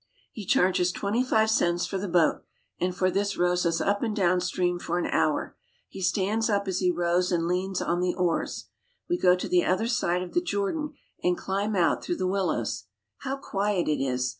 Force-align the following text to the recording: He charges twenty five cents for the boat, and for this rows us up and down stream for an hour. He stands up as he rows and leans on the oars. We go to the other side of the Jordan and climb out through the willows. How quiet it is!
He 0.31 0.47
charges 0.47 0.91
twenty 0.91 1.23
five 1.23 1.51
cents 1.51 1.85
for 1.85 1.99
the 1.99 2.07
boat, 2.07 2.41
and 2.79 2.95
for 2.95 3.11
this 3.11 3.37
rows 3.37 3.67
us 3.67 3.79
up 3.79 4.01
and 4.01 4.15
down 4.15 4.41
stream 4.41 4.79
for 4.79 4.97
an 4.97 5.05
hour. 5.05 5.55
He 5.89 6.01
stands 6.01 6.49
up 6.49 6.67
as 6.67 6.79
he 6.79 6.89
rows 6.89 7.31
and 7.31 7.47
leans 7.47 7.83
on 7.83 7.99
the 8.01 8.15
oars. 8.15 8.65
We 9.07 9.19
go 9.19 9.35
to 9.35 9.47
the 9.47 9.63
other 9.63 9.87
side 9.87 10.23
of 10.23 10.33
the 10.33 10.41
Jordan 10.41 10.93
and 11.23 11.37
climb 11.37 11.75
out 11.75 12.03
through 12.03 12.17
the 12.17 12.25
willows. 12.25 12.85
How 13.17 13.35
quiet 13.37 13.87
it 13.87 14.01
is! 14.03 14.29